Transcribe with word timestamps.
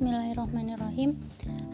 Bismillahirrahmanirrahim. 0.00 1.12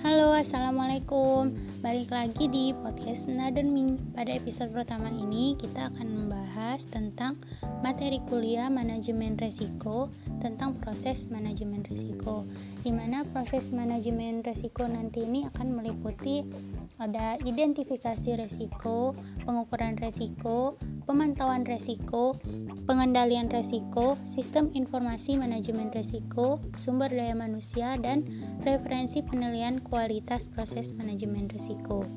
Halo 0.03 0.35
Assalamualaikum. 0.35 1.55
Balik 1.79 2.11
lagi 2.11 2.51
di 2.51 2.75
podcast 2.75 3.31
Naden 3.31 3.71
Pada 4.11 4.35
episode 4.35 4.75
pertama 4.75 5.15
ini 5.15 5.55
kita 5.55 5.95
akan 5.95 6.26
membahas 6.57 6.89
tentang 6.89 7.37
materi 7.85 8.17
kuliah 8.33 8.73
manajemen 8.73 9.37
resiko 9.37 10.09
Tentang 10.41 10.73
proses 10.81 11.29
manajemen 11.29 11.85
resiko 11.85 12.49
Di 12.81 12.97
mana 12.97 13.29
proses 13.29 13.77
manajemen 13.77 14.41
resiko 14.41 14.89
nanti 14.89 15.29
ini 15.29 15.45
akan 15.53 15.77
meliputi 15.77 16.49
ada 16.97 17.37
identifikasi 17.45 18.41
resiko, 18.41 19.13
pengukuran 19.45 20.01
resiko, 20.01 20.81
pemantauan 21.05 21.69
resiko, 21.69 22.41
pengendalian 22.89 23.53
resiko, 23.53 24.17
sistem 24.25 24.73
informasi 24.73 25.37
manajemen 25.37 25.93
resiko, 25.93 26.57
sumber 26.81 27.13
daya 27.13 27.37
manusia, 27.37 28.01
dan 28.01 28.25
referensi 28.65 29.21
penilaian 29.21 29.85
kualitas 29.85 30.49
proses 30.49 30.97
manajemen 30.97 31.53
resiko. 31.53 32.09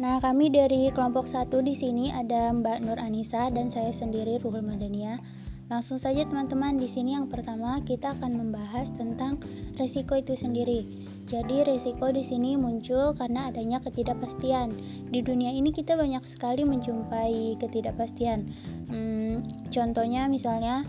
Nah, 0.00 0.24
kami 0.24 0.48
dari 0.48 0.88
kelompok 0.88 1.28
satu 1.28 1.60
di 1.60 1.76
sini 1.76 2.08
ada 2.08 2.48
Mbak 2.48 2.78
Nur 2.80 2.96
Anissa 2.96 3.52
dan 3.52 3.68
saya 3.68 3.92
sendiri 3.92 4.40
Ruhul 4.40 4.64
Madania. 4.64 5.20
Langsung 5.72 5.96
saja 5.96 6.28
teman-teman, 6.28 6.76
di 6.76 6.84
sini 6.84 7.16
yang 7.16 7.32
pertama 7.32 7.80
kita 7.80 8.12
akan 8.16 8.36
membahas 8.36 8.92
tentang 8.92 9.40
resiko 9.80 10.16
itu 10.16 10.36
sendiri. 10.36 10.84
Jadi 11.24 11.64
resiko 11.64 12.12
di 12.12 12.20
sini 12.20 12.60
muncul 12.60 13.16
karena 13.16 13.48
adanya 13.48 13.80
ketidakpastian. 13.80 14.76
Di 15.08 15.24
dunia 15.24 15.48
ini 15.48 15.72
kita 15.72 15.96
banyak 15.96 16.20
sekali 16.28 16.68
menjumpai 16.68 17.56
ketidakpastian. 17.56 18.48
Hmm, 18.92 19.40
contohnya 19.72 20.28
misalnya 20.28 20.84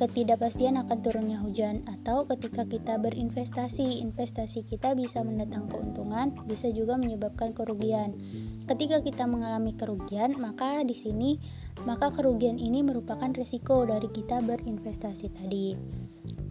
ketidakpastian 0.00 0.80
akan 0.80 1.04
turunnya 1.04 1.36
hujan 1.44 1.84
atau 1.84 2.24
ketika 2.24 2.64
kita 2.64 2.96
berinvestasi, 2.96 4.00
investasi 4.00 4.64
kita 4.64 4.96
bisa 4.96 5.20
mendatang 5.20 5.68
keuntungan, 5.68 6.32
bisa 6.48 6.72
juga 6.72 6.96
menyebabkan 6.96 7.52
kerugian. 7.52 8.16
Ketika 8.64 9.04
kita 9.04 9.28
mengalami 9.28 9.76
kerugian, 9.76 10.40
maka 10.40 10.80
di 10.88 10.96
sini 10.96 11.36
maka 11.84 12.08
kerugian 12.08 12.56
ini 12.56 12.80
merupakan 12.80 13.28
resiko 13.36 13.84
dari 13.84 14.08
kita 14.08 14.40
berinvestasi 14.40 15.36
tadi. 15.36 15.76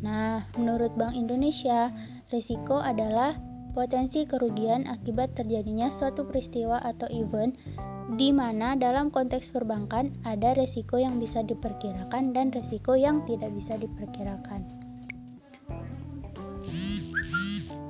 Nah, 0.06 0.45
menurut 0.61 0.94
Bank 0.94 1.17
Indonesia, 1.17 1.89
risiko 2.30 2.78
adalah 2.78 3.48
potensi 3.72 4.25
kerugian 4.25 4.89
akibat 4.89 5.38
terjadinya 5.38 5.94
suatu 5.94 6.25
peristiwa 6.25 6.81
atau 6.81 7.06
event 7.14 7.53
di 8.17 8.34
mana 8.34 8.73
dalam 8.73 9.14
konteks 9.14 9.53
perbankan 9.53 10.09
ada 10.25 10.58
risiko 10.58 10.98
yang 10.98 11.22
bisa 11.22 11.45
diperkirakan 11.45 12.34
dan 12.34 12.50
risiko 12.50 12.97
yang 12.97 13.22
tidak 13.30 13.53
bisa 13.53 13.78
diperkirakan. 13.78 14.66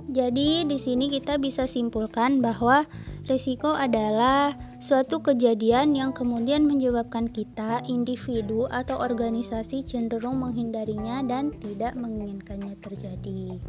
Jadi 0.10 0.66
di 0.66 0.78
sini 0.82 1.06
kita 1.06 1.38
bisa 1.38 1.70
simpulkan 1.70 2.42
bahwa 2.42 2.90
risiko 3.30 3.78
adalah 3.78 4.58
suatu 4.82 5.22
kejadian 5.22 5.94
yang 5.94 6.18
kemudian 6.18 6.66
menyebabkan 6.66 7.30
kita, 7.30 7.86
individu 7.86 8.66
atau 8.74 8.98
organisasi 8.98 9.86
cenderung 9.86 10.42
menghindarinya 10.42 11.22
dan 11.30 11.54
tidak 11.62 11.94
menginginkannya 11.94 12.74
terjadi. 12.82 13.62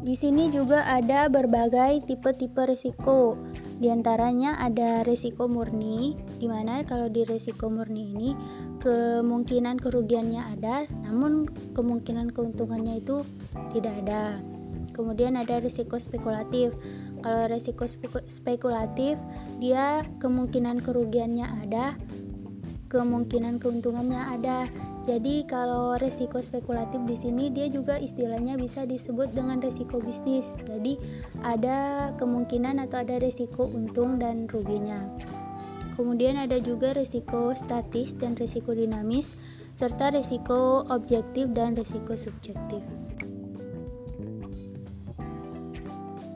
Di 0.00 0.16
sini 0.16 0.48
juga 0.48 0.88
ada 0.88 1.28
berbagai 1.28 2.08
tipe-tipe 2.08 2.64
risiko. 2.64 3.36
Di 3.80 3.92
antaranya 3.92 4.56
ada 4.56 5.04
risiko 5.04 5.44
murni, 5.44 6.16
di 6.40 6.48
mana 6.48 6.80
kalau 6.84 7.08
di 7.08 7.24
risiko 7.24 7.68
murni 7.68 8.12
ini 8.12 8.30
kemungkinan 8.80 9.76
kerugiannya 9.76 10.56
ada, 10.56 10.88
namun 11.04 11.48
kemungkinan 11.76 12.32
keuntungannya 12.32 13.00
itu 13.00 13.24
tidak 13.72 13.92
ada. 14.04 14.40
Kemudian 14.96 15.36
ada 15.36 15.60
risiko 15.60 15.96
spekulatif. 15.96 16.76
Kalau 17.20 17.48
risiko 17.52 17.84
spekulatif, 18.24 19.20
dia 19.60 20.04
kemungkinan 20.20 20.80
kerugiannya 20.80 21.44
ada, 21.68 21.96
kemungkinan 22.90 23.62
keuntungannya 23.62 24.18
ada. 24.18 24.66
Jadi 25.06 25.46
kalau 25.46 25.96
resiko 25.96 26.42
spekulatif 26.42 27.00
di 27.06 27.16
sini 27.16 27.48
dia 27.48 27.70
juga 27.70 27.96
istilahnya 27.96 28.58
bisa 28.58 28.84
disebut 28.84 29.30
dengan 29.32 29.62
resiko 29.62 30.02
bisnis. 30.02 30.58
Jadi 30.66 30.98
ada 31.46 32.10
kemungkinan 32.18 32.82
atau 32.82 33.00
ada 33.06 33.22
resiko 33.22 33.70
untung 33.70 34.18
dan 34.18 34.50
ruginya. 34.50 35.06
Kemudian 35.94 36.36
ada 36.36 36.58
juga 36.58 36.96
resiko 36.96 37.54
statis 37.54 38.16
dan 38.18 38.34
resiko 38.34 38.74
dinamis 38.74 39.38
serta 39.78 40.10
resiko 40.10 40.82
objektif 40.90 41.52
dan 41.54 41.78
resiko 41.78 42.18
subjektif. 42.18 42.82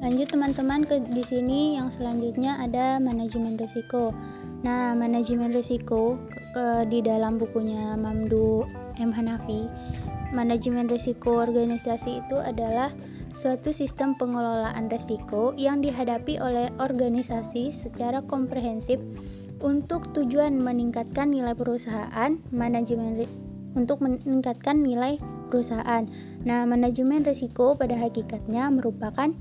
Lanjut 0.05 0.37
teman-teman 0.37 0.85
ke 0.85 1.01
di 1.01 1.25
sini 1.25 1.81
yang 1.81 1.89
selanjutnya 1.89 2.61
ada 2.61 3.01
manajemen 3.01 3.57
risiko. 3.57 4.13
Nah, 4.61 4.93
manajemen 4.93 5.49
risiko 5.49 6.21
ke, 6.53 6.85
di 6.93 7.01
dalam 7.01 7.41
bukunya 7.41 7.97
Mamdu 7.97 8.69
M 9.01 9.09
Hanafi, 9.17 9.65
manajemen 10.37 10.93
risiko 10.93 11.41
organisasi 11.41 12.21
itu 12.21 12.37
adalah 12.37 12.93
suatu 13.33 13.73
sistem 13.73 14.13
pengelolaan 14.13 14.93
risiko 14.93 15.57
yang 15.57 15.81
dihadapi 15.81 16.37
oleh 16.37 16.69
organisasi 16.85 17.73
secara 17.73 18.21
komprehensif 18.29 19.01
untuk 19.65 20.13
tujuan 20.13 20.61
meningkatkan 20.61 21.33
nilai 21.33 21.57
perusahaan, 21.57 22.37
manajemen 22.53 23.25
untuk 23.73 24.05
meningkatkan 24.05 24.85
nilai 24.85 25.17
perusahaan. 25.49 26.05
Nah, 26.45 26.69
manajemen 26.69 27.25
risiko 27.25 27.73
pada 27.73 27.97
hakikatnya 27.97 28.69
merupakan 28.69 29.33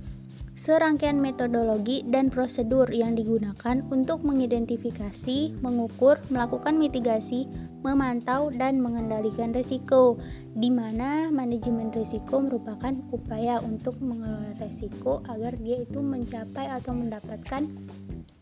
serangkaian 0.53 1.17
metodologi 1.17 2.05
dan 2.05 2.29
prosedur 2.29 2.85
yang 2.93 3.17
digunakan 3.17 3.81
untuk 3.89 4.21
mengidentifikasi, 4.21 5.57
mengukur, 5.65 6.21
melakukan 6.29 6.77
mitigasi, 6.77 7.49
memantau, 7.81 8.53
dan 8.53 8.77
mengendalikan 8.77 9.49
risiko, 9.49 10.21
di 10.53 10.69
mana 10.69 11.33
manajemen 11.33 11.89
risiko 11.89 12.37
merupakan 12.37 12.93
upaya 13.09 13.57
untuk 13.65 13.97
mengelola 13.97 14.53
risiko 14.61 15.25
agar 15.25 15.57
dia 15.57 15.81
itu 15.81 15.99
mencapai 15.99 16.69
atau 16.69 16.93
mendapatkan 16.93 17.65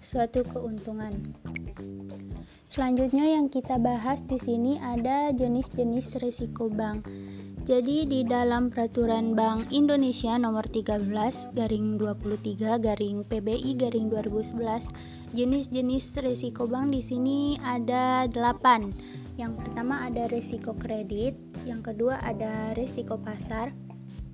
suatu 0.03 0.43
keuntungan. 0.51 1.15
Selanjutnya 2.71 3.27
yang 3.35 3.51
kita 3.51 3.75
bahas 3.79 4.23
di 4.23 4.39
sini 4.39 4.79
ada 4.79 5.35
jenis-jenis 5.35 6.23
risiko 6.23 6.71
bank. 6.71 7.03
Jadi 7.61 8.09
di 8.09 8.25
dalam 8.25 8.73
peraturan 8.73 9.37
Bank 9.37 9.69
Indonesia 9.69 10.33
nomor 10.33 10.65
13 10.65 11.05
garing 11.53 12.01
23 12.01 12.57
garing 12.81 13.21
PBI 13.21 13.77
garing 13.77 14.09
2011 14.09 14.89
jenis-jenis 15.37 16.25
risiko 16.25 16.65
bank 16.65 16.89
di 16.89 17.05
sini 17.05 17.61
ada 17.61 18.25
8. 18.25 19.37
Yang 19.37 19.61
pertama 19.61 20.09
ada 20.09 20.25
risiko 20.33 20.73
kredit, 20.73 21.37
yang 21.61 21.85
kedua 21.85 22.17
ada 22.25 22.73
risiko 22.73 23.21
pasar, 23.21 23.69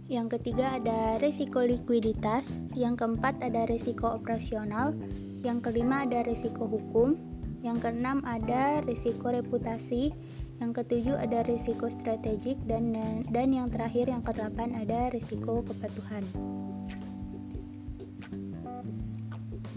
yang 0.08 0.32
ketiga 0.32 0.80
ada 0.80 1.20
risiko 1.20 1.68
likuiditas, 1.68 2.56
yang 2.80 2.96
keempat 2.96 3.44
ada 3.44 3.68
risiko 3.68 4.08
operasional, 4.08 4.96
yang 5.44 5.60
kelima 5.60 6.08
ada 6.08 6.24
risiko 6.24 6.64
hukum, 6.64 7.20
yang 7.60 7.76
keenam 7.84 8.24
ada 8.24 8.80
risiko 8.88 9.36
reputasi, 9.36 10.16
yang 10.58 10.74
ketujuh 10.74 11.14
ada 11.14 11.46
risiko 11.46 11.90
strategik 11.90 12.58
dan 12.66 12.94
dan 13.30 13.54
yang 13.54 13.70
terakhir 13.70 14.10
yang 14.10 14.26
kedelapan 14.26 14.74
ada 14.78 15.14
risiko 15.14 15.62
kepatuhan. 15.62 16.26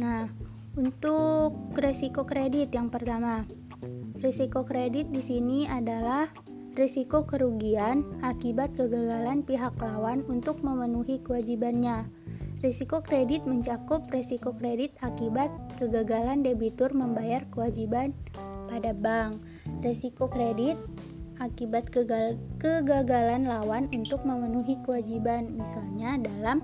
Nah, 0.00 0.24
untuk 0.80 1.76
risiko 1.76 2.24
kredit 2.24 2.72
yang 2.72 2.88
pertama, 2.88 3.44
risiko 4.24 4.64
kredit 4.64 5.12
di 5.12 5.20
sini 5.20 5.68
adalah 5.68 6.24
risiko 6.72 7.28
kerugian 7.28 8.06
akibat 8.24 8.72
kegagalan 8.72 9.44
pihak 9.44 9.76
lawan 9.76 10.24
untuk 10.32 10.64
memenuhi 10.64 11.20
kewajibannya. 11.20 12.08
Risiko 12.60 13.00
kredit 13.04 13.44
mencakup 13.48 14.08
risiko 14.12 14.52
kredit 14.56 14.96
akibat 15.04 15.48
kegagalan 15.80 16.44
debitur 16.44 16.92
membayar 16.92 17.44
kewajiban 17.52 18.12
pada 18.70 18.94
bank. 18.94 19.42
Resiko 19.82 20.30
kredit 20.30 20.78
akibat 21.42 21.90
kegal 21.90 22.38
kegagalan 22.62 23.50
lawan 23.50 23.90
untuk 23.90 24.22
memenuhi 24.22 24.78
kewajiban, 24.86 25.58
misalnya 25.58 26.20
dalam 26.22 26.62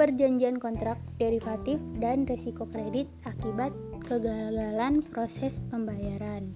perjanjian 0.00 0.58
kontrak 0.58 0.98
derivatif 1.20 1.78
dan 2.02 2.26
resiko 2.26 2.66
kredit 2.66 3.06
akibat 3.22 3.70
kegagalan 4.02 5.04
proses 5.14 5.62
pembayaran. 5.70 6.50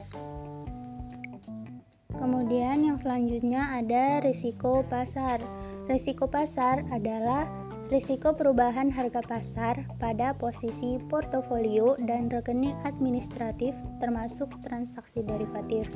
Kemudian 2.16 2.80
yang 2.80 2.96
selanjutnya 2.96 3.76
ada 3.76 4.24
risiko 4.24 4.80
pasar. 4.88 5.38
Risiko 5.84 6.26
pasar 6.32 6.80
adalah 6.88 7.44
Risiko 7.86 8.34
perubahan 8.34 8.90
harga 8.90 9.22
pasar 9.22 9.86
pada 10.02 10.34
posisi 10.34 10.98
portofolio 11.06 11.94
dan 12.02 12.26
rekening 12.26 12.74
administratif 12.82 13.78
termasuk 14.02 14.50
transaksi 14.66 15.22
derivatif. 15.22 15.86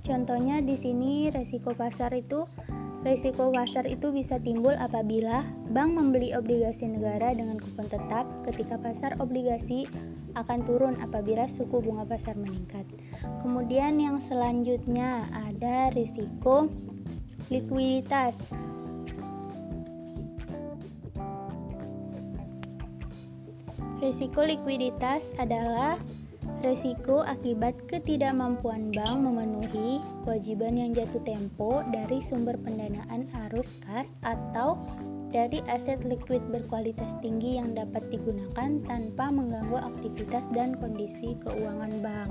Contohnya 0.00 0.64
di 0.64 0.72
sini 0.72 1.28
risiko 1.28 1.76
pasar 1.76 2.16
itu 2.16 2.48
Risiko 3.00 3.48
pasar 3.48 3.88
itu 3.88 4.12
bisa 4.12 4.36
timbul 4.36 4.76
apabila 4.76 5.40
bank 5.72 5.96
membeli 5.96 6.36
obligasi 6.36 6.84
negara 6.84 7.32
dengan 7.32 7.56
kupon 7.56 7.88
tetap 7.88 8.28
ketika 8.44 8.76
pasar 8.76 9.16
obligasi 9.16 9.88
akan 10.36 10.68
turun 10.68 11.00
apabila 11.00 11.48
suku 11.48 11.80
bunga 11.80 12.04
pasar 12.04 12.36
meningkat. 12.36 12.84
Kemudian 13.40 13.96
yang 13.96 14.20
selanjutnya 14.20 15.24
ada 15.32 15.88
risiko 15.96 16.68
likuiditas. 17.48 18.52
Risiko 24.00 24.48
likuiditas 24.48 25.36
adalah 25.36 26.00
Resiko 26.60 27.24
akibat 27.24 27.88
ketidakmampuan 27.88 28.92
bank 28.92 29.16
memenuhi 29.16 30.00
kewajiban 30.24 30.76
yang 30.76 30.92
jatuh 30.92 31.20
tempo 31.24 31.80
dari 31.88 32.20
sumber 32.20 32.56
pendanaan 32.60 33.28
arus 33.48 33.80
kas 33.84 34.20
atau 34.24 34.76
dari 35.32 35.64
aset 35.72 36.04
liquid 36.04 36.44
berkualitas 36.52 37.16
tinggi 37.24 37.56
yang 37.56 37.72
dapat 37.72 38.04
digunakan 38.12 38.76
tanpa 38.84 39.32
mengganggu 39.32 39.80
aktivitas 39.80 40.52
dan 40.52 40.76
kondisi 40.76 41.36
keuangan 41.44 41.92
bank. 42.04 42.28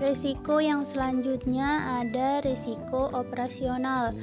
Resiko 0.00 0.56
yang 0.56 0.88
selanjutnya 0.88 2.00
ada 2.00 2.40
resiko 2.44 3.12
operasional. 3.12 4.16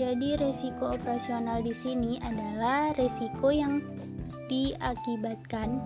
Jadi 0.00 0.40
resiko 0.40 0.96
operasional 0.96 1.60
di 1.60 1.76
sini 1.76 2.16
adalah 2.24 2.96
resiko 2.96 3.52
yang 3.52 3.84
diakibatkan 4.50 5.78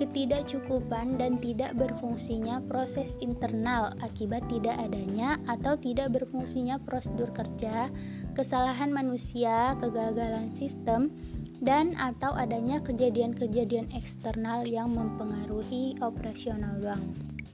ketidakcukupan 0.00 1.20
dan 1.20 1.36
tidak 1.44 1.76
berfungsinya 1.76 2.64
proses 2.72 3.20
internal 3.20 3.92
akibat 4.00 4.40
tidak 4.48 4.80
adanya 4.80 5.36
atau 5.44 5.76
tidak 5.76 6.08
berfungsinya 6.16 6.80
prosedur 6.88 7.28
kerja, 7.36 7.92
kesalahan 8.32 8.88
manusia, 8.96 9.76
kegagalan 9.76 10.48
sistem, 10.56 11.12
dan 11.60 11.92
atau 12.00 12.32
adanya 12.32 12.80
kejadian-kejadian 12.80 13.92
eksternal 13.92 14.64
yang 14.64 14.96
mempengaruhi 14.96 16.00
operasional 16.00 16.80
bank. 16.80 17.04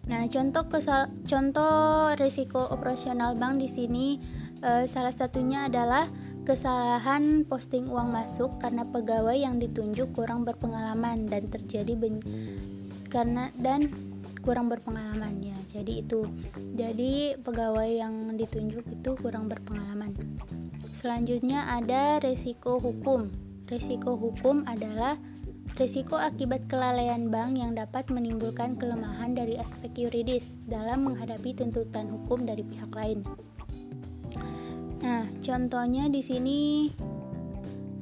Nah, 0.06 0.22
contoh 0.30 0.70
kesal 0.70 1.10
contoh 1.26 2.14
risiko 2.22 2.62
operasional 2.70 3.34
bank 3.34 3.58
di 3.58 3.66
sini 3.66 4.06
e, 4.62 4.86
salah 4.86 5.10
satunya 5.10 5.66
adalah 5.66 6.06
kesalahan 6.46 7.42
posting 7.44 7.90
uang 7.90 8.14
masuk 8.14 8.62
karena 8.62 8.86
pegawai 8.86 9.34
yang 9.34 9.58
ditunjuk 9.58 10.14
kurang 10.14 10.46
berpengalaman 10.46 11.26
dan 11.26 11.50
terjadi 11.50 11.98
ben 11.98 12.22
karena 13.10 13.50
dan 13.58 13.90
kurang 14.46 14.70
berpengalaman 14.70 15.42
ya. 15.42 15.58
Jadi 15.66 16.06
itu. 16.06 16.30
Jadi 16.78 17.34
pegawai 17.42 17.90
yang 17.90 18.38
ditunjuk 18.38 18.86
itu 18.86 19.10
kurang 19.18 19.50
berpengalaman. 19.50 20.14
Selanjutnya 20.94 21.66
ada 21.66 22.22
resiko 22.22 22.78
hukum. 22.78 23.26
Resiko 23.66 24.14
hukum 24.14 24.62
adalah 24.70 25.18
Risiko 25.76 26.16
akibat 26.16 26.72
kelalaian 26.72 27.28
bank 27.28 27.60
yang 27.60 27.76
dapat 27.76 28.08
menimbulkan 28.08 28.80
kelemahan 28.80 29.36
dari 29.36 29.60
aspek 29.60 29.92
yuridis 30.08 30.56
dalam 30.64 31.04
menghadapi 31.04 31.52
tuntutan 31.52 32.08
hukum 32.08 32.48
dari 32.48 32.64
pihak 32.64 32.88
lain. 32.96 33.20
Nah, 35.04 35.25
contohnya 35.46 36.10
di 36.10 36.18
sini 36.18 36.90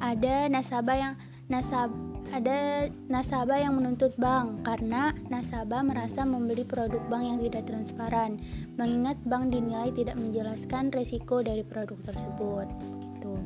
ada 0.00 0.48
nasabah 0.48 0.96
yang 0.96 1.14
nasab 1.52 1.92
ada 2.32 2.88
nasabah 3.12 3.60
yang 3.60 3.76
menuntut 3.76 4.16
bank 4.16 4.64
karena 4.64 5.12
nasabah 5.28 5.84
merasa 5.84 6.24
membeli 6.24 6.64
produk 6.64 7.04
bank 7.12 7.22
yang 7.22 7.38
tidak 7.44 7.68
transparan, 7.68 8.40
mengingat 8.80 9.20
bank 9.28 9.52
dinilai 9.52 9.92
tidak 9.92 10.16
menjelaskan 10.16 10.88
resiko 10.90 11.44
dari 11.44 11.60
produk 11.62 12.00
tersebut. 12.08 12.66
Gitu. 12.80 13.36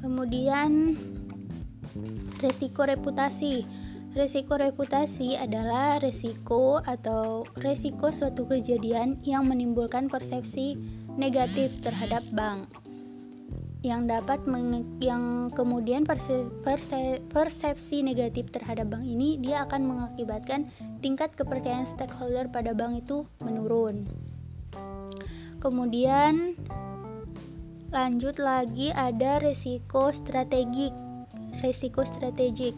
Kemudian 0.00 0.96
Resiko 2.36 2.84
reputasi. 2.84 3.64
Resiko 4.16 4.56
reputasi 4.56 5.36
adalah 5.36 6.00
resiko 6.00 6.80
atau 6.80 7.44
resiko 7.60 8.08
suatu 8.08 8.48
kejadian 8.48 9.20
yang 9.28 9.44
menimbulkan 9.44 10.08
persepsi 10.08 10.80
negatif 11.20 11.84
terhadap 11.84 12.24
bank 12.32 12.85
yang 13.86 14.10
dapat 14.10 14.42
yang 14.98 15.54
kemudian 15.54 16.02
perse 16.02 16.50
perse 16.66 17.22
persepsi 17.30 18.02
negatif 18.02 18.50
terhadap 18.50 18.90
bank 18.90 19.06
ini 19.06 19.38
dia 19.38 19.62
akan 19.62 19.86
mengakibatkan 19.86 20.66
tingkat 20.98 21.30
kepercayaan 21.38 21.86
stakeholder 21.86 22.50
pada 22.50 22.74
bank 22.74 23.06
itu 23.06 23.22
menurun. 23.38 24.10
Kemudian 25.62 26.58
lanjut 27.94 28.42
lagi 28.42 28.90
ada 28.90 29.38
resiko 29.38 30.10
strategik 30.10 30.90
resiko 31.62 32.04
strategik. 32.04 32.74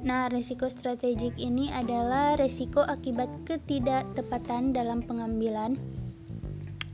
Nah, 0.00 0.32
resiko 0.32 0.72
strategik 0.72 1.36
ini 1.36 1.68
adalah 1.68 2.40
resiko 2.40 2.80
akibat 2.80 3.28
ketidaktepatan 3.44 4.72
dalam 4.72 5.04
pengambilan 5.04 5.76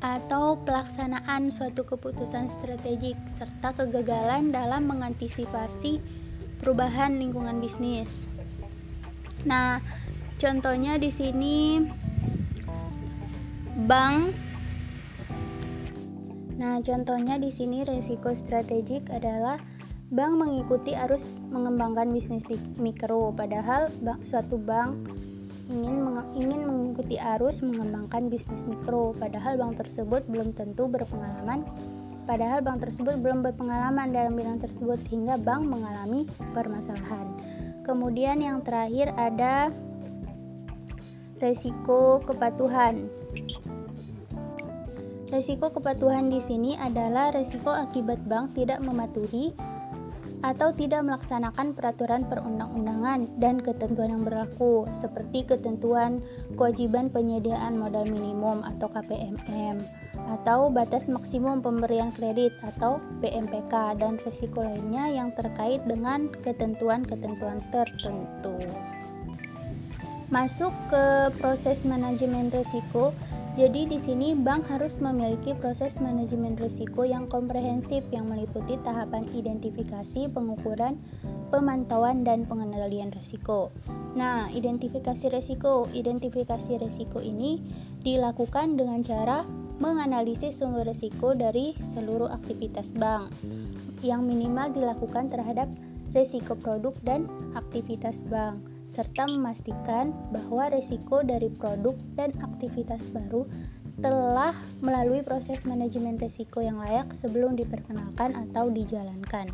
atau 0.07 0.55
pelaksanaan 0.63 1.51
suatu 1.51 1.83
keputusan 1.83 2.47
strategik 2.47 3.19
serta 3.27 3.75
kegagalan 3.75 4.55
dalam 4.55 4.87
mengantisipasi 4.87 5.99
perubahan 6.63 7.19
lingkungan 7.19 7.59
bisnis. 7.59 8.31
Nah, 9.43 9.83
contohnya 10.39 11.03
di 11.03 11.11
sini 11.11 11.83
bank 13.91 14.47
Nah, 16.57 16.81
contohnya 16.81 17.37
di 17.37 17.53
sini 17.53 17.85
resiko 17.85 18.33
strategik 18.33 19.13
adalah 19.13 19.61
Bank 20.07 20.39
mengikuti 20.39 20.95
arus 20.95 21.43
mengembangkan 21.51 22.15
bisnis 22.15 22.47
mikro, 22.79 23.35
padahal 23.35 23.91
suatu 24.23 24.55
bank 24.55 24.95
ingin 25.67 26.03
meng, 26.03 26.23
ingin 26.39 26.63
mengikuti 26.71 27.19
arus 27.19 27.63
mengembangkan 27.67 28.31
bisnis 28.31 28.67
mikro, 28.71 29.15
padahal 29.19 29.59
bank 29.59 29.83
tersebut 29.83 30.23
belum 30.31 30.55
tentu 30.55 30.87
berpengalaman. 30.87 31.67
Padahal 32.27 32.59
bank 32.59 32.83
tersebut 32.83 33.23
belum 33.23 33.47
berpengalaman 33.47 34.11
dalam 34.11 34.35
bidang 34.35 34.59
tersebut 34.59 34.99
hingga 35.15 35.39
bank 35.39 35.63
mengalami 35.71 36.27
permasalahan. 36.51 37.31
Kemudian 37.87 38.43
yang 38.43 38.67
terakhir 38.67 39.15
ada 39.15 39.71
resiko 41.39 42.19
kepatuhan. 42.27 43.07
Resiko 45.31 45.71
kepatuhan 45.71 46.31
di 46.31 46.43
sini 46.43 46.75
adalah 46.79 47.31
resiko 47.31 47.71
akibat 47.71 48.19
bank 48.27 48.59
tidak 48.59 48.83
mematuhi 48.83 49.55
atau 50.47 50.71
tidak 50.71 51.03
melaksanakan 51.03 51.75
peraturan 51.75 52.23
perundang-undangan 52.31 53.27
dan 53.43 53.59
ketentuan 53.59 54.15
yang 54.15 54.23
berlaku 54.23 54.87
seperti 54.95 55.43
ketentuan 55.43 56.23
kewajiban 56.55 57.11
penyediaan 57.11 57.75
modal 57.75 58.07
minimum 58.07 58.63
atau 58.63 58.87
KPMM 58.87 59.83
atau 60.39 60.71
batas 60.71 61.11
maksimum 61.11 61.59
pemberian 61.59 62.15
kredit 62.15 62.55
atau 62.63 63.03
BMPK 63.19 63.99
dan 63.99 64.23
risiko 64.23 64.63
lainnya 64.63 65.11
yang 65.11 65.35
terkait 65.35 65.83
dengan 65.91 66.31
ketentuan-ketentuan 66.47 67.67
tertentu. 67.75 68.63
Masuk 70.27 70.75
ke 70.91 71.31
proses 71.39 71.87
manajemen 71.87 72.51
risiko. 72.51 73.15
Jadi 73.57 73.89
di 73.89 73.97
sini 73.97 74.37
bank 74.37 74.69
harus 74.69 75.01
memiliki 75.01 75.57
proses 75.57 75.97
manajemen 76.03 76.61
risiko 76.61 77.09
yang 77.09 77.25
komprehensif 77.31 78.05
yang 78.13 78.29
meliputi 78.29 78.77
tahapan 78.85 79.25
identifikasi, 79.33 80.29
pengukuran, 80.29 81.01
pemantauan 81.49 82.21
dan 82.21 82.45
pengendalian 82.45 83.15
risiko. 83.17 83.73
Nah, 84.13 84.51
identifikasi 84.53 85.33
risiko, 85.33 85.89
identifikasi 85.95 86.77
risiko 86.77 87.23
ini 87.25 87.63
dilakukan 88.05 88.77
dengan 88.77 89.01
cara 89.01 89.41
menganalisis 89.81 90.61
sumber 90.61 90.85
risiko 90.85 91.33
dari 91.33 91.73
seluruh 91.79 92.29
aktivitas 92.29 92.93
bank 92.99 93.33
yang 94.05 94.29
minimal 94.29 94.69
dilakukan 94.75 95.33
terhadap 95.33 95.71
risiko 96.13 96.53
produk 96.61 96.93
dan 97.05 97.25
aktivitas 97.57 98.21
bank 98.29 98.76
serta 98.87 99.27
memastikan 99.27 100.15
bahwa 100.31 100.71
risiko 100.71 101.21
dari 101.27 101.51
produk 101.51 101.95
dan 102.15 102.31
aktivitas 102.41 103.11
baru 103.11 103.45
telah 104.01 104.53
melalui 104.85 105.25
proses 105.25 105.65
manajemen 105.67 106.21
risiko 106.21 106.61
yang 106.61 106.79
layak 106.79 107.11
sebelum 107.11 107.57
diperkenalkan 107.57 108.37
atau 108.37 108.69
dijalankan. 108.69 109.51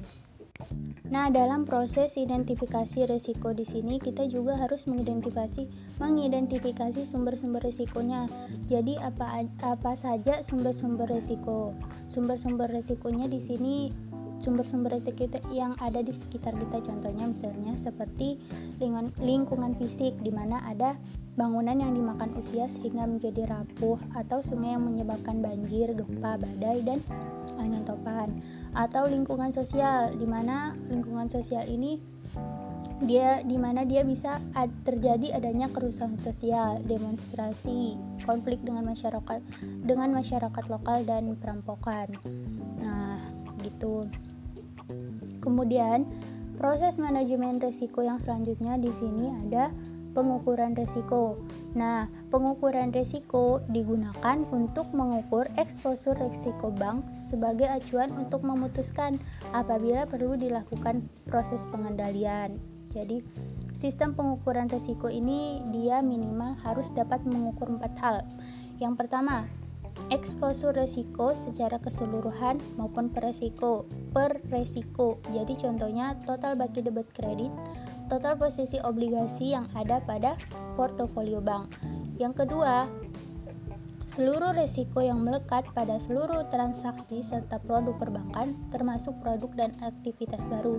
Nah, 1.13 1.29
dalam 1.29 1.69
proses 1.69 2.17
identifikasi 2.17 3.05
risiko 3.05 3.53
di 3.53 3.69
sini 3.69 4.01
kita 4.01 4.25
juga 4.33 4.57
harus 4.57 4.89
mengidentifikasi 4.89 5.69
mengidentifikasi 6.01 7.05
sumber-sumber 7.05 7.61
risikonya. 7.61 8.31
Jadi 8.71 8.97
apa 8.97 9.45
apa 9.61 9.93
saja 9.93 10.41
sumber-sumber 10.41 11.11
risiko? 11.11 11.77
Sumber-sumber 12.09 12.73
risikonya 12.73 13.29
di 13.29 13.45
sini 13.45 13.93
sumber-sumber 14.43 14.93
risiko 14.93 15.25
yang 15.55 15.73
ada 15.79 16.03
di 16.03 16.11
sekitar 16.11 16.53
kita 16.59 16.83
contohnya 16.83 17.31
misalnya 17.31 17.79
seperti 17.79 18.37
lingkungan 19.23 19.79
fisik 19.79 20.19
di 20.21 20.35
mana 20.35 20.61
ada 20.67 20.99
bangunan 21.33 21.73
yang 21.73 21.97
dimakan 21.97 22.37
usia 22.37 22.69
sehingga 22.69 23.09
menjadi 23.09 23.49
rapuh 23.49 23.97
atau 24.13 24.45
sungai 24.45 24.77
yang 24.77 24.85
menyebabkan 24.85 25.41
banjir, 25.41 25.97
gempa, 25.97 26.37
badai 26.37 26.85
dan 26.85 27.01
angin 27.57 27.81
topan 27.89 28.29
atau 28.77 29.09
lingkungan 29.09 29.49
sosial 29.49 30.13
di 30.13 30.29
mana 30.29 30.77
lingkungan 30.93 31.33
sosial 31.33 31.65
ini 31.65 31.97
dia 33.03 33.43
di 33.43 33.59
mana 33.59 33.83
dia 33.83 34.07
bisa 34.07 34.39
ad, 34.55 34.71
terjadi 34.87 35.35
adanya 35.35 35.67
kerusuhan 35.75 36.15
sosial, 36.15 36.79
demonstrasi, 36.87 37.99
konflik 38.23 38.63
dengan 38.63 38.87
masyarakat 38.87 39.43
dengan 39.83 40.15
masyarakat 40.15 40.65
lokal 40.71 41.03
dan 41.03 41.35
perampokan. 41.35 42.15
Nah, 42.79 43.19
gitu. 43.67 44.07
Kemudian 45.43 46.07
proses 46.57 47.01
manajemen 47.03 47.59
risiko 47.59 48.05
yang 48.05 48.23
selanjutnya 48.23 48.79
di 48.79 48.93
sini 48.95 49.33
ada 49.49 49.75
pengukuran 50.13 50.77
risiko. 50.77 51.41
Nah, 51.73 52.05
pengukuran 52.29 52.93
risiko 52.93 53.65
digunakan 53.73 54.45
untuk 54.53 54.93
mengukur 54.93 55.49
eksposur 55.57 56.13
risiko 56.21 56.69
bank 56.69 57.01
sebagai 57.17 57.65
acuan 57.65 58.13
untuk 58.21 58.45
memutuskan 58.45 59.17
apabila 59.57 60.05
perlu 60.05 60.37
dilakukan 60.37 61.01
proses 61.25 61.65
pengendalian. 61.73 62.61
Jadi, 62.93 63.25
sistem 63.73 64.13
pengukuran 64.13 64.69
risiko 64.69 65.09
ini 65.09 65.65
dia 65.73 66.05
minimal 66.05 66.61
harus 66.61 66.93
dapat 66.93 67.25
mengukur 67.25 67.73
empat 67.73 67.93
hal. 68.05 68.17
Yang 68.77 69.01
pertama, 69.01 69.49
eksposur 70.13 70.77
risiko 70.77 71.33
secara 71.33 71.81
keseluruhan 71.81 72.61
maupun 72.77 73.09
per 73.09 73.29
resiko 73.33 73.89
per 74.13 74.45
resiko. 74.53 75.17
Jadi 75.33 75.57
contohnya 75.57 76.17
total 76.29 76.57
baki 76.57 76.85
debit 76.85 77.09
kredit, 77.17 77.53
total 78.13 78.37
posisi 78.37 78.77
obligasi 78.85 79.57
yang 79.57 79.65
ada 79.73 80.05
pada 80.05 80.37
portofolio 80.77 81.41
bank. 81.41 81.73
Yang 82.21 82.45
kedua, 82.45 82.85
seluruh 84.05 84.53
risiko 84.53 85.01
yang 85.01 85.25
melekat 85.25 85.65
pada 85.73 85.97
seluruh 85.97 86.45
transaksi 86.53 87.25
serta 87.25 87.57
produk 87.65 87.97
perbankan 87.97 88.53
termasuk 88.69 89.17
produk 89.25 89.49
dan 89.57 89.71
aktivitas 89.81 90.45
baru. 90.51 90.77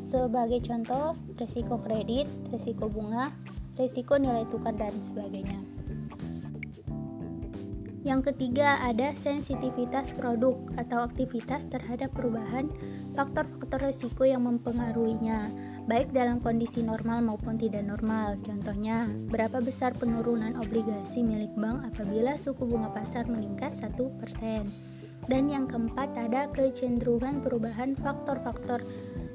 Sebagai 0.00 0.64
contoh, 0.64 1.12
risiko 1.36 1.76
kredit, 1.76 2.24
risiko 2.48 2.88
bunga, 2.88 3.28
risiko 3.76 4.16
nilai 4.16 4.48
tukar, 4.48 4.72
dan 4.72 4.96
sebagainya. 4.96 5.69
Yang 8.00 8.32
ketiga 8.32 8.80
ada 8.80 9.12
sensitivitas 9.12 10.08
produk 10.08 10.56
atau 10.80 11.04
aktivitas 11.04 11.68
terhadap 11.68 12.08
perubahan 12.16 12.72
faktor-faktor 13.12 13.76
risiko 13.84 14.24
yang 14.24 14.48
mempengaruhinya, 14.48 15.52
baik 15.84 16.08
dalam 16.08 16.40
kondisi 16.40 16.80
normal 16.80 17.20
maupun 17.20 17.60
tidak 17.60 17.84
normal. 17.84 18.40
Contohnya, 18.40 19.04
berapa 19.28 19.60
besar 19.60 19.92
penurunan 19.92 20.56
obligasi 20.56 21.20
milik 21.20 21.52
bank 21.60 21.92
apabila 21.92 22.40
suku 22.40 22.64
bunga 22.64 22.88
pasar 22.96 23.28
meningkat 23.28 23.76
1%. 23.76 23.92
Dan 25.28 25.52
yang 25.52 25.68
keempat 25.68 26.16
ada 26.16 26.48
kecenderungan 26.56 27.44
perubahan 27.44 28.00
faktor-faktor 28.00 28.80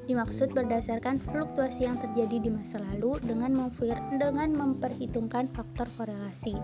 dimaksud 0.10 0.57
berdasarkan 0.57 1.22
fluktuasi 1.22 1.86
yang 1.86 2.01
terjadi 2.01 2.41
di 2.41 2.50
masa 2.50 2.81
lalu 2.93 3.22
dengan, 3.22 3.69
dengan 4.17 4.50
memperhitungkan 4.57 5.53
faktor 5.53 5.86
korelasi. 6.01 6.57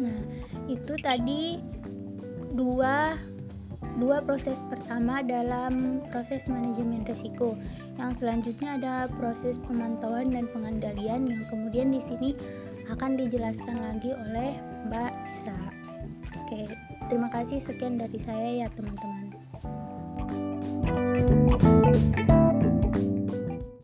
Nah, 0.00 0.20
itu 0.68 0.94
tadi 1.00 1.60
dua 2.52 3.16
dua 3.96 4.20
proses 4.20 4.60
pertama 4.68 5.24
dalam 5.24 6.04
proses 6.12 6.48
manajemen 6.52 7.04
risiko. 7.08 7.56
Yang 7.96 8.24
selanjutnya 8.24 8.76
ada 8.76 8.94
proses 9.16 9.56
pemantauan 9.56 10.32
dan 10.32 10.48
pengendalian 10.52 11.28
yang 11.28 11.42
kemudian 11.48 11.88
di 11.92 12.00
sini 12.00 12.36
akan 12.92 13.16
dijelaskan 13.16 13.80
lagi 13.80 14.12
oleh 14.12 14.56
Mbak 14.86 15.12
Nisa. 15.32 15.56
Oke, 16.44 16.70
terima 17.08 17.32
kasih 17.32 17.58
sekian 17.58 17.98
dari 17.98 18.20
saya 18.20 18.64
ya 18.64 18.68
teman-teman. 18.76 19.26
thank 20.86 22.16
you 22.16 22.25